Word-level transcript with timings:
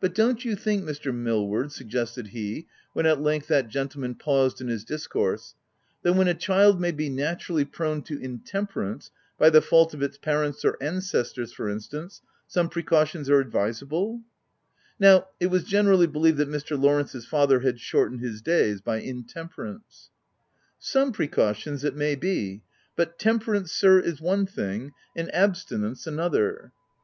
"But 0.00 0.16
don't 0.16 0.44
you 0.44 0.56
think, 0.56 0.82
Mr. 0.82 1.14
Milhvard," 1.14 1.70
sug 1.70 1.88
gested 1.88 2.26
he, 2.30 2.66
when 2.92 3.06
at 3.06 3.20
length 3.20 3.46
that 3.46 3.68
gentleman 3.68 4.16
paused 4.16 4.60
in 4.60 4.66
his 4.66 4.82
discourse, 4.84 5.54
"that 6.02 6.14
when 6.14 6.26
a 6.26 6.34
child 6.34 6.80
may 6.80 6.90
be 6.90 7.08
natu 7.08 7.50
rally 7.50 7.64
prone 7.64 8.02
to 8.02 8.18
intemperance— 8.20 9.12
by 9.38 9.50
the 9.50 9.62
fault 9.62 9.94
of 9.94 10.02
its 10.02 10.18
parents 10.18 10.64
or 10.64 10.76
ancestors, 10.80 11.52
for 11.52 11.70
instance— 11.70 12.20
some 12.48 12.68
pre 12.68 12.82
cautions 12.82 13.30
are 13.30 13.38
advisable 13.38 14.16
V 14.18 14.22
(Now 14.98 15.28
it 15.38 15.44
w 15.44 15.50
r 15.60 15.62
as 15.62 15.70
generally 15.70 16.08
believed 16.08 16.38
that 16.38 16.48
Mr. 16.50 16.76
Lawrence's 16.76 17.24
father 17.24 17.60
had 17.60 17.78
short 17.78 18.10
ened 18.10 18.18
his 18.22 18.42
days 18.42 18.80
by 18.80 18.96
intemperance.) 18.96 20.10
u 20.10 20.10
Some 20.80 21.12
precautions, 21.12 21.84
it 21.84 21.94
may 21.94 22.16
be; 22.16 22.64
but 22.96 23.20
tem 23.20 23.38
perance, 23.38 23.68
sir, 23.68 24.00
is 24.00 24.20
one 24.20 24.46
thing, 24.46 24.90
and 25.14 25.32
abstinence 25.32 26.08
another. 26.08 26.72